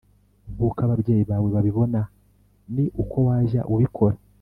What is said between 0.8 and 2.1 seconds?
ababyeyi bawe babibona